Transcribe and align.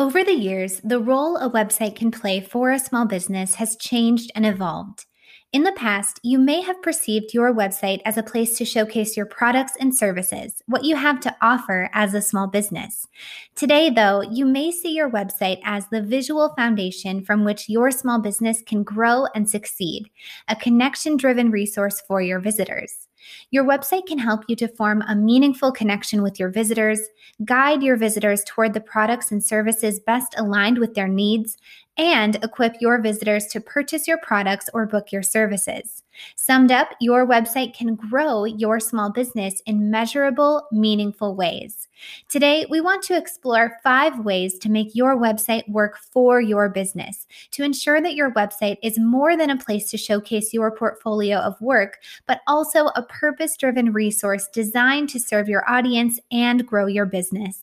Over 0.00 0.24
the 0.24 0.32
years, 0.32 0.80
the 0.82 0.98
role 0.98 1.36
a 1.36 1.50
website 1.50 1.94
can 1.94 2.10
play 2.10 2.40
for 2.40 2.70
a 2.70 2.78
small 2.78 3.04
business 3.04 3.56
has 3.56 3.76
changed 3.76 4.32
and 4.34 4.46
evolved. 4.46 5.04
In 5.52 5.62
the 5.62 5.72
past, 5.72 6.18
you 6.22 6.38
may 6.38 6.62
have 6.62 6.80
perceived 6.80 7.34
your 7.34 7.52
website 7.52 8.00
as 8.06 8.16
a 8.16 8.22
place 8.22 8.56
to 8.56 8.64
showcase 8.64 9.14
your 9.14 9.26
products 9.26 9.74
and 9.78 9.94
services, 9.94 10.62
what 10.64 10.84
you 10.84 10.96
have 10.96 11.20
to 11.20 11.36
offer 11.42 11.90
as 11.92 12.14
a 12.14 12.22
small 12.22 12.46
business. 12.46 13.06
Today, 13.54 13.90
though, 13.90 14.22
you 14.22 14.46
may 14.46 14.72
see 14.72 14.94
your 14.94 15.10
website 15.10 15.60
as 15.64 15.86
the 15.88 16.00
visual 16.00 16.54
foundation 16.56 17.22
from 17.22 17.44
which 17.44 17.68
your 17.68 17.90
small 17.90 18.22
business 18.22 18.62
can 18.62 18.82
grow 18.82 19.26
and 19.34 19.50
succeed, 19.50 20.08
a 20.48 20.56
connection 20.56 21.18
driven 21.18 21.50
resource 21.50 22.00
for 22.00 22.22
your 22.22 22.40
visitors. 22.40 23.09
Your 23.50 23.64
website 23.64 24.06
can 24.06 24.18
help 24.18 24.44
you 24.48 24.56
to 24.56 24.68
form 24.68 25.02
a 25.02 25.14
meaningful 25.14 25.72
connection 25.72 26.22
with 26.22 26.38
your 26.38 26.48
visitors, 26.48 27.00
guide 27.44 27.82
your 27.82 27.96
visitors 27.96 28.44
toward 28.44 28.74
the 28.74 28.80
products 28.80 29.30
and 29.30 29.42
services 29.42 30.00
best 30.00 30.34
aligned 30.38 30.78
with 30.78 30.94
their 30.94 31.08
needs, 31.08 31.56
and 32.00 32.42
equip 32.42 32.80
your 32.80 32.98
visitors 32.98 33.44
to 33.44 33.60
purchase 33.60 34.08
your 34.08 34.16
products 34.16 34.70
or 34.72 34.86
book 34.86 35.12
your 35.12 35.22
services. 35.22 36.02
Summed 36.34 36.72
up, 36.72 36.88
your 36.98 37.26
website 37.26 37.74
can 37.74 37.94
grow 37.94 38.44
your 38.44 38.80
small 38.80 39.12
business 39.12 39.60
in 39.66 39.90
measurable, 39.90 40.66
meaningful 40.72 41.36
ways. 41.36 41.88
Today, 42.30 42.66
we 42.70 42.80
want 42.80 43.02
to 43.02 43.18
explore 43.18 43.76
five 43.82 44.18
ways 44.20 44.58
to 44.60 44.70
make 44.70 44.94
your 44.94 45.14
website 45.14 45.68
work 45.68 45.98
for 45.98 46.40
your 46.40 46.70
business 46.70 47.26
to 47.50 47.64
ensure 47.64 48.00
that 48.00 48.14
your 48.14 48.32
website 48.32 48.78
is 48.82 48.98
more 48.98 49.36
than 49.36 49.50
a 49.50 49.58
place 49.58 49.90
to 49.90 49.98
showcase 49.98 50.54
your 50.54 50.74
portfolio 50.74 51.36
of 51.36 51.60
work, 51.60 51.98
but 52.26 52.40
also 52.46 52.86
a 52.96 53.02
purpose 53.02 53.58
driven 53.58 53.92
resource 53.92 54.48
designed 54.54 55.10
to 55.10 55.20
serve 55.20 55.50
your 55.50 55.68
audience 55.70 56.18
and 56.32 56.66
grow 56.66 56.86
your 56.86 57.04
business. 57.04 57.62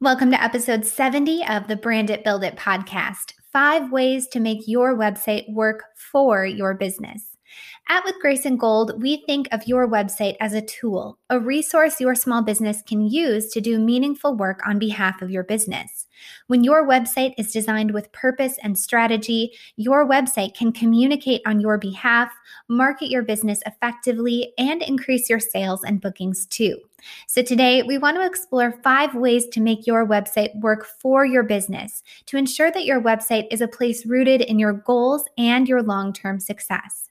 Welcome 0.00 0.32
to 0.32 0.42
episode 0.42 0.84
70 0.84 1.46
of 1.46 1.68
the 1.68 1.76
Brand 1.76 2.10
It 2.10 2.24
Build 2.24 2.42
It 2.42 2.56
podcast 2.56 3.32
five 3.52 3.92
ways 3.92 4.26
to 4.28 4.40
make 4.40 4.66
your 4.66 4.96
website 4.96 5.48
work 5.52 5.84
for 5.94 6.44
your 6.44 6.74
business. 6.74 7.33
At 7.86 8.02
With 8.04 8.14
Grace 8.18 8.46
and 8.46 8.58
Gold, 8.58 9.02
we 9.02 9.22
think 9.26 9.46
of 9.52 9.66
your 9.66 9.86
website 9.86 10.36
as 10.40 10.54
a 10.54 10.62
tool, 10.62 11.18
a 11.28 11.38
resource 11.38 12.00
your 12.00 12.14
small 12.14 12.42
business 12.42 12.82
can 12.86 13.06
use 13.06 13.50
to 13.50 13.60
do 13.60 13.78
meaningful 13.78 14.34
work 14.34 14.60
on 14.66 14.78
behalf 14.78 15.20
of 15.20 15.30
your 15.30 15.44
business. 15.44 16.06
When 16.46 16.64
your 16.64 16.88
website 16.88 17.34
is 17.36 17.52
designed 17.52 17.92
with 17.92 18.10
purpose 18.12 18.56
and 18.62 18.78
strategy, 18.78 19.52
your 19.76 20.08
website 20.08 20.54
can 20.54 20.72
communicate 20.72 21.42
on 21.44 21.60
your 21.60 21.76
behalf, 21.76 22.32
market 22.68 23.10
your 23.10 23.22
business 23.22 23.60
effectively, 23.66 24.54
and 24.56 24.80
increase 24.82 25.28
your 25.28 25.40
sales 25.40 25.84
and 25.84 26.00
bookings 26.00 26.46
too. 26.46 26.78
So, 27.26 27.42
today 27.42 27.82
we 27.82 27.98
want 27.98 28.16
to 28.16 28.24
explore 28.24 28.80
five 28.82 29.14
ways 29.14 29.46
to 29.48 29.60
make 29.60 29.86
your 29.86 30.06
website 30.06 30.58
work 30.60 30.86
for 30.86 31.26
your 31.26 31.42
business 31.42 32.02
to 32.26 32.38
ensure 32.38 32.70
that 32.70 32.86
your 32.86 33.00
website 33.00 33.46
is 33.50 33.60
a 33.60 33.68
place 33.68 34.06
rooted 34.06 34.40
in 34.40 34.58
your 34.58 34.72
goals 34.72 35.24
and 35.36 35.68
your 35.68 35.82
long 35.82 36.14
term 36.14 36.40
success. 36.40 37.10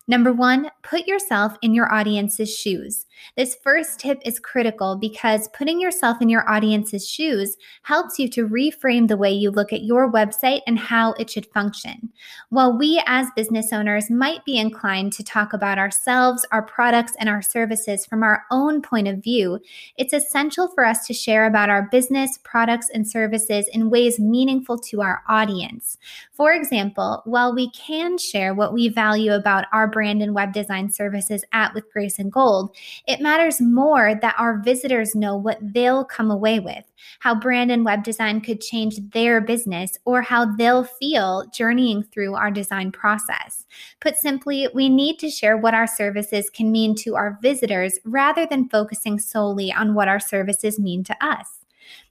Number 0.07 0.33
one, 0.33 0.69
put 0.83 1.07
yourself 1.07 1.53
in 1.61 1.73
your 1.73 1.93
audience's 1.93 2.55
shoes. 2.55 3.05
This 3.37 3.55
first 3.63 3.99
tip 3.99 4.19
is 4.25 4.39
critical 4.39 4.95
because 4.95 5.47
putting 5.49 5.79
yourself 5.79 6.17
in 6.21 6.29
your 6.29 6.49
audience's 6.49 7.07
shoes 7.07 7.55
helps 7.83 8.17
you 8.17 8.27
to 8.29 8.47
reframe 8.47 9.07
the 9.07 9.17
way 9.17 9.31
you 9.31 9.51
look 9.51 9.71
at 9.71 9.83
your 9.83 10.11
website 10.11 10.61
and 10.65 10.79
how 10.79 11.13
it 11.13 11.29
should 11.29 11.45
function. 11.45 12.11
While 12.49 12.77
we 12.77 13.01
as 13.05 13.27
business 13.35 13.71
owners 13.71 14.09
might 14.09 14.43
be 14.43 14.57
inclined 14.57 15.13
to 15.13 15.23
talk 15.23 15.53
about 15.53 15.77
ourselves, 15.77 16.45
our 16.51 16.63
products, 16.63 17.13
and 17.19 17.29
our 17.29 17.41
services 17.41 18.05
from 18.05 18.23
our 18.23 18.43
own 18.49 18.81
point 18.81 19.07
of 19.07 19.23
view, 19.23 19.59
it's 19.97 20.13
essential 20.13 20.67
for 20.69 20.83
us 20.83 21.05
to 21.07 21.13
share 21.13 21.45
about 21.45 21.69
our 21.69 21.87
business, 21.91 22.39
products, 22.43 22.87
and 22.91 23.07
services 23.07 23.67
in 23.71 23.91
ways 23.91 24.19
meaningful 24.19 24.79
to 24.79 25.01
our 25.01 25.21
audience. 25.29 25.97
For 26.31 26.53
example, 26.53 27.21
while 27.25 27.53
we 27.53 27.69
can 27.71 28.17
share 28.17 28.55
what 28.55 28.73
we 28.73 28.89
value 28.89 29.33
about 29.33 29.65
our 29.71 29.87
brand 29.91 30.21
and 30.21 30.33
web 30.33 30.53
design 30.53 30.89
services 30.89 31.43
at 31.53 31.73
With 31.73 31.91
Grace 31.91 32.19
and 32.19 32.31
Gold, 32.31 32.75
it 33.07 33.21
matters 33.21 33.61
more 33.61 34.15
that 34.15 34.35
our 34.37 34.59
visitors 34.59 35.15
know 35.15 35.35
what 35.35 35.59
they'll 35.61 36.05
come 36.05 36.31
away 36.31 36.59
with, 36.59 36.83
how 37.19 37.35
brand 37.35 37.71
and 37.71 37.85
web 37.85 38.03
design 38.03 38.41
could 38.41 38.61
change 38.61 38.97
their 39.11 39.41
business, 39.41 39.97
or 40.05 40.21
how 40.21 40.45
they'll 40.55 40.83
feel 40.83 41.45
journeying 41.53 42.03
through 42.03 42.35
our 42.35 42.51
design 42.51 42.91
process. 42.91 43.65
Put 43.99 44.17
simply, 44.17 44.67
we 44.73 44.89
need 44.89 45.19
to 45.19 45.29
share 45.29 45.57
what 45.57 45.73
our 45.73 45.87
services 45.87 46.49
can 46.49 46.71
mean 46.71 46.95
to 46.95 47.15
our 47.15 47.37
visitors 47.41 47.99
rather 48.05 48.45
than 48.45 48.69
focusing 48.69 49.19
solely 49.19 49.71
on 49.71 49.93
what 49.93 50.07
our 50.07 50.19
services 50.19 50.79
mean 50.79 51.03
to 51.03 51.25
us. 51.25 51.60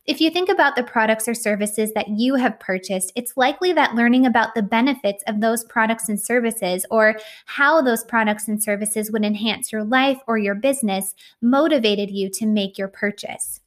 If 0.06 0.20
you 0.20 0.30
think 0.30 0.48
about 0.48 0.76
the 0.76 0.82
products 0.82 1.28
or 1.28 1.34
services 1.34 1.92
that 1.92 2.08
you 2.08 2.34
have 2.34 2.58
purchased, 2.58 3.12
it's 3.14 3.36
likely 3.36 3.72
that 3.74 3.94
learning 3.94 4.26
about 4.26 4.54
the 4.54 4.62
benefits 4.62 5.22
of 5.26 5.40
those 5.40 5.64
products 5.64 6.08
and 6.08 6.20
services 6.20 6.84
or 6.90 7.16
how 7.46 7.80
those 7.82 8.04
products 8.04 8.48
and 8.48 8.62
services 8.62 9.10
would 9.10 9.24
enhance 9.24 9.70
your 9.70 9.84
life 9.84 10.18
or 10.26 10.38
your 10.38 10.54
business 10.54 11.14
motivated 11.42 12.10
you 12.10 12.30
to 12.30 12.46
make 12.46 12.78
your 12.78 12.88
purchase. 12.88 13.60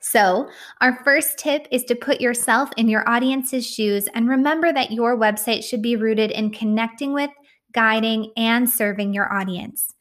So, 0.00 0.48
our 0.80 0.98
first 1.04 1.38
tip 1.38 1.68
is 1.70 1.84
to 1.84 1.94
put 1.94 2.20
yourself 2.20 2.70
in 2.76 2.88
your 2.88 3.08
audience's 3.08 3.64
shoes 3.64 4.08
and 4.14 4.28
remember 4.28 4.72
that 4.72 4.90
your 4.90 5.16
website 5.16 5.62
should 5.62 5.80
be 5.80 5.94
rooted 5.94 6.32
in 6.32 6.50
connecting 6.50 7.12
with, 7.12 7.30
guiding, 7.72 8.32
and 8.36 8.68
serving 8.68 9.14
your 9.14 9.32
audience. 9.32 9.94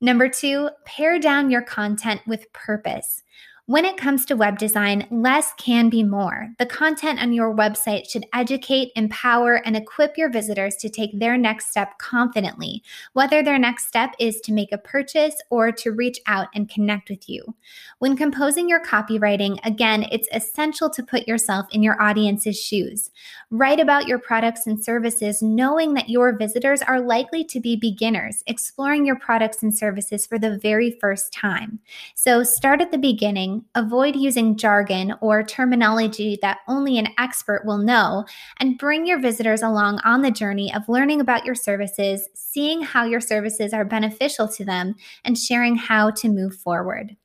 Number 0.00 0.28
two, 0.28 0.70
pare 0.84 1.20
down 1.20 1.50
your 1.50 1.62
content 1.62 2.22
with 2.26 2.52
purpose. 2.52 3.22
When 3.68 3.84
it 3.84 3.96
comes 3.96 4.24
to 4.26 4.36
web 4.36 4.60
design, 4.60 5.08
less 5.10 5.52
can 5.54 5.88
be 5.88 6.04
more. 6.04 6.50
The 6.60 6.66
content 6.66 7.20
on 7.20 7.32
your 7.32 7.52
website 7.52 8.08
should 8.08 8.24
educate, 8.32 8.92
empower, 8.94 9.56
and 9.56 9.76
equip 9.76 10.16
your 10.16 10.30
visitors 10.30 10.76
to 10.76 10.88
take 10.88 11.18
their 11.18 11.36
next 11.36 11.68
step 11.68 11.98
confidently, 11.98 12.84
whether 13.14 13.42
their 13.42 13.58
next 13.58 13.88
step 13.88 14.14
is 14.20 14.40
to 14.42 14.52
make 14.52 14.70
a 14.70 14.78
purchase 14.78 15.34
or 15.50 15.72
to 15.72 15.90
reach 15.90 16.20
out 16.28 16.46
and 16.54 16.68
connect 16.68 17.10
with 17.10 17.28
you. 17.28 17.56
When 17.98 18.16
composing 18.16 18.68
your 18.68 18.84
copywriting, 18.84 19.58
again, 19.64 20.06
it's 20.12 20.28
essential 20.32 20.88
to 20.90 21.02
put 21.02 21.26
yourself 21.26 21.66
in 21.72 21.82
your 21.82 22.00
audience's 22.00 22.60
shoes. 22.60 23.10
Write 23.50 23.80
about 23.80 24.06
your 24.06 24.20
products 24.20 24.68
and 24.68 24.78
services, 24.78 25.42
knowing 25.42 25.94
that 25.94 26.08
your 26.08 26.38
visitors 26.38 26.82
are 26.82 27.00
likely 27.00 27.42
to 27.42 27.58
be 27.58 27.74
beginners, 27.74 28.44
exploring 28.46 29.04
your 29.04 29.18
products 29.18 29.64
and 29.64 29.76
services 29.76 30.24
for 30.24 30.38
the 30.38 30.56
very 30.56 30.96
first 31.00 31.32
time. 31.32 31.80
So 32.14 32.44
start 32.44 32.80
at 32.80 32.92
the 32.92 32.98
beginning 32.98 33.55
avoid 33.74 34.16
using 34.16 34.56
jargon 34.56 35.14
or 35.20 35.42
terminology 35.42 36.38
that 36.42 36.58
only 36.68 36.98
an 36.98 37.08
expert 37.18 37.62
will 37.64 37.78
know, 37.78 38.24
and 38.58 38.78
bring 38.78 39.06
your 39.06 39.20
visitors 39.20 39.62
along 39.62 40.00
on 40.04 40.22
the 40.22 40.30
journey 40.30 40.72
of 40.74 40.88
learning 40.88 41.20
about 41.20 41.44
your 41.44 41.54
services, 41.54 42.28
seeing 42.34 42.82
how 42.82 43.04
your 43.04 43.20
services 43.20 43.72
are 43.72 43.84
beneficial 43.84 44.48
to 44.48 44.64
them, 44.64 44.94
and 45.24 45.38
sharing 45.38 45.76
how 45.76 46.10
to 46.10 46.28
move 46.28 46.54
forward. 46.54 47.16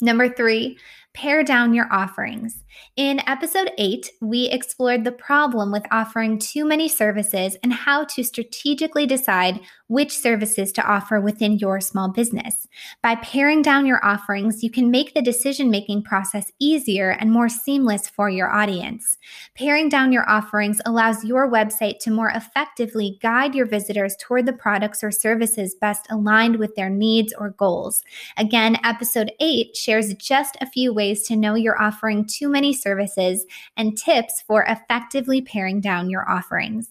Number 0.00 0.28
three, 0.28 0.78
pare 1.14 1.44
down 1.44 1.74
your 1.74 1.92
offerings. 1.92 2.64
In 2.96 3.20
episode 3.26 3.70
8, 3.76 4.10
we 4.20 4.46
explored 4.46 5.04
the 5.04 5.12
problem 5.12 5.70
with 5.70 5.84
offering 5.90 6.38
too 6.38 6.64
many 6.64 6.88
services 6.88 7.56
and 7.62 7.72
how 7.72 8.04
to 8.04 8.22
strategically 8.22 9.06
decide 9.06 9.60
which 9.88 10.16
services 10.16 10.72
to 10.72 10.82
offer 10.90 11.20
within 11.20 11.58
your 11.58 11.80
small 11.80 12.08
business. 12.08 12.66
By 13.02 13.16
paring 13.16 13.60
down 13.60 13.84
your 13.84 14.02
offerings, 14.02 14.62
you 14.62 14.70
can 14.70 14.90
make 14.90 15.12
the 15.12 15.20
decision 15.20 15.70
making 15.70 16.04
process 16.04 16.50
easier 16.58 17.10
and 17.10 17.30
more 17.30 17.50
seamless 17.50 18.08
for 18.08 18.30
your 18.30 18.50
audience. 18.50 19.18
Paring 19.54 19.90
down 19.90 20.12
your 20.12 20.28
offerings 20.30 20.80
allows 20.86 21.24
your 21.24 21.50
website 21.50 21.98
to 22.00 22.10
more 22.10 22.30
effectively 22.30 23.18
guide 23.20 23.54
your 23.54 23.66
visitors 23.66 24.16
toward 24.18 24.46
the 24.46 24.52
products 24.54 25.04
or 25.04 25.10
services 25.10 25.74
best 25.74 26.06
aligned 26.10 26.56
with 26.56 26.74
their 26.74 26.88
needs 26.88 27.34
or 27.38 27.50
goals. 27.50 28.02
Again, 28.38 28.78
episode 28.82 29.32
8 29.40 29.76
shares 29.76 30.14
just 30.14 30.56
a 30.62 30.70
few 30.70 30.94
ways 31.02 31.24
to 31.24 31.34
know 31.34 31.56
you're 31.56 31.82
offering 31.82 32.24
too 32.24 32.48
many 32.48 32.72
services 32.72 33.44
and 33.76 33.98
tips 33.98 34.40
for 34.46 34.62
effectively 34.68 35.40
paring 35.40 35.80
down 35.80 36.08
your 36.08 36.30
offerings. 36.30 36.90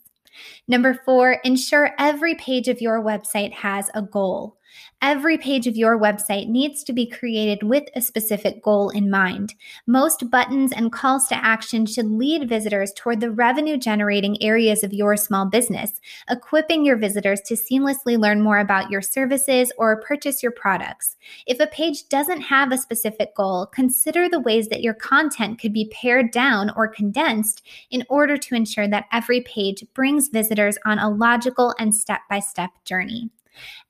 Number 0.67 0.99
four, 1.05 1.37
ensure 1.45 1.91
every 1.97 2.35
page 2.35 2.67
of 2.67 2.81
your 2.81 3.01
website 3.01 3.53
has 3.53 3.89
a 3.93 4.01
goal. 4.01 4.57
Every 5.01 5.38
page 5.38 5.65
of 5.65 5.75
your 5.75 6.00
website 6.00 6.47
needs 6.47 6.83
to 6.83 6.94
be 6.94 7.07
created 7.07 7.63
with 7.63 7.85
a 7.95 8.01
specific 8.01 8.62
goal 8.62 8.89
in 8.89 9.09
mind. 9.09 9.56
Most 9.88 10.29
buttons 10.29 10.71
and 10.71 10.91
calls 10.91 11.27
to 11.27 11.44
action 11.44 11.88
should 11.88 12.06
lead 12.06 12.47
visitors 12.47 12.94
toward 12.95 13.19
the 13.19 13.31
revenue 13.31 13.77
generating 13.77 14.41
areas 14.44 14.83
of 14.83 14.94
your 14.94 15.18
small 15.18 15.45
business, 15.47 16.00
equipping 16.29 16.85
your 16.85 16.97
visitors 16.97 17.41
to 17.41 17.56
seamlessly 17.56 18.18
learn 18.18 18.41
more 18.41 18.59
about 18.59 18.91
your 18.91 19.01
services 19.01 19.71
or 19.77 20.01
purchase 20.01 20.44
your 20.44 20.51
products. 20.51 21.18
If 21.47 21.59
a 21.59 21.68
page 21.68 22.07
doesn't 22.09 22.41
have 22.41 22.71
a 22.71 22.77
specific 22.77 23.35
goal, 23.35 23.65
consider 23.65 24.29
the 24.29 24.39
ways 24.39 24.68
that 24.68 24.83
your 24.83 24.94
content 24.94 25.59
could 25.59 25.73
be 25.73 25.91
pared 25.91 26.31
down 26.31 26.71
or 26.75 26.88
condensed 26.88 27.63
in 27.89 28.03
order 28.07 28.38
to 28.38 28.56
ensure 28.56 28.88
that 28.88 29.06
every 29.12 29.41
page 29.41 29.83
brings 29.95 30.29
visitors 30.29 30.77
on 30.85 31.00
a 31.00 31.09
logical 31.09 31.73
and 31.79 31.95
step 31.95 32.21
by 32.29 32.39
step 32.39 32.69
journey. 32.85 33.31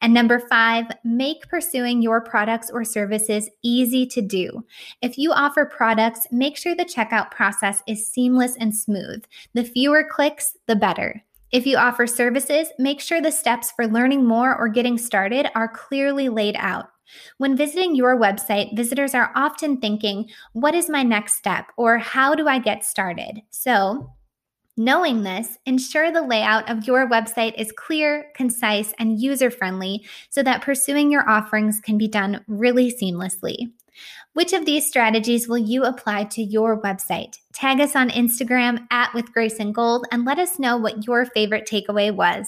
And 0.01 0.13
number 0.13 0.39
five, 0.39 0.85
make 1.03 1.47
pursuing 1.47 2.01
your 2.01 2.21
products 2.21 2.69
or 2.71 2.83
services 2.83 3.49
easy 3.63 4.05
to 4.07 4.21
do. 4.21 4.65
If 5.01 5.17
you 5.17 5.31
offer 5.31 5.65
products, 5.65 6.27
make 6.31 6.57
sure 6.57 6.75
the 6.75 6.85
checkout 6.85 7.31
process 7.31 7.81
is 7.87 8.07
seamless 8.09 8.55
and 8.57 8.75
smooth. 8.75 9.23
The 9.53 9.63
fewer 9.63 10.03
clicks, 10.09 10.57
the 10.67 10.75
better. 10.75 11.23
If 11.51 11.65
you 11.67 11.77
offer 11.77 12.07
services, 12.07 12.69
make 12.79 13.01
sure 13.01 13.21
the 13.21 13.31
steps 13.31 13.71
for 13.71 13.85
learning 13.85 14.25
more 14.25 14.55
or 14.55 14.69
getting 14.69 14.97
started 14.97 15.47
are 15.53 15.67
clearly 15.67 16.29
laid 16.29 16.55
out. 16.57 16.87
When 17.37 17.57
visiting 17.57 17.93
your 17.93 18.17
website, 18.17 18.75
visitors 18.75 19.13
are 19.13 19.31
often 19.35 19.77
thinking, 19.77 20.29
What 20.53 20.73
is 20.75 20.89
my 20.89 21.03
next 21.03 21.35
step? 21.35 21.65
or 21.75 21.97
How 21.97 22.35
do 22.35 22.47
I 22.47 22.59
get 22.59 22.85
started? 22.85 23.41
So, 23.49 24.13
Knowing 24.77 25.23
this, 25.23 25.57
ensure 25.65 26.11
the 26.11 26.21
layout 26.21 26.69
of 26.69 26.87
your 26.87 27.07
website 27.07 27.53
is 27.59 27.73
clear, 27.73 28.31
concise, 28.35 28.93
and 28.97 29.21
user 29.21 29.51
friendly 29.51 30.05
so 30.29 30.41
that 30.41 30.61
pursuing 30.61 31.11
your 31.11 31.29
offerings 31.29 31.81
can 31.81 31.97
be 31.97 32.07
done 32.07 32.43
really 32.47 32.91
seamlessly. 32.91 33.71
Which 34.33 34.53
of 34.53 34.65
these 34.65 34.87
strategies 34.87 35.47
will 35.47 35.57
you 35.57 35.83
apply 35.83 36.23
to 36.25 36.41
your 36.41 36.81
website? 36.81 37.37
Tag 37.51 37.81
us 37.81 37.97
on 37.97 38.09
Instagram 38.09 38.87
at 38.89 39.13
with 39.13 39.33
Grace 39.33 39.59
and 39.59 39.75
Gold 39.75 40.05
and 40.11 40.23
let 40.23 40.39
us 40.39 40.57
know 40.57 40.77
what 40.77 41.05
your 41.05 41.25
favorite 41.25 41.67
takeaway 41.69 42.13
was. 42.13 42.47